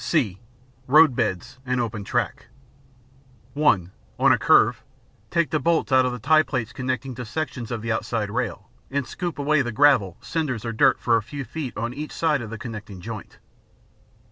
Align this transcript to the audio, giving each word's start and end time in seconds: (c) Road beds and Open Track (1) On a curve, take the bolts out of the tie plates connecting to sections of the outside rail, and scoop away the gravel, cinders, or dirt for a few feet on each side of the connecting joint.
(c) 0.03 0.39
Road 0.87 1.15
beds 1.15 1.59
and 1.63 1.79
Open 1.79 2.03
Track 2.03 2.47
(1) 3.53 3.91
On 4.17 4.31
a 4.31 4.37
curve, 4.39 4.83
take 5.29 5.51
the 5.51 5.59
bolts 5.59 5.91
out 5.91 6.07
of 6.07 6.11
the 6.11 6.17
tie 6.17 6.41
plates 6.41 6.73
connecting 6.73 7.13
to 7.13 7.23
sections 7.23 7.69
of 7.69 7.83
the 7.83 7.91
outside 7.91 8.31
rail, 8.31 8.71
and 8.89 9.05
scoop 9.05 9.37
away 9.37 9.61
the 9.61 9.71
gravel, 9.71 10.17
cinders, 10.19 10.65
or 10.65 10.73
dirt 10.73 10.99
for 10.99 11.17
a 11.17 11.21
few 11.21 11.45
feet 11.45 11.77
on 11.77 11.93
each 11.93 12.13
side 12.13 12.41
of 12.41 12.49
the 12.49 12.57
connecting 12.57 12.99
joint. 12.99 13.37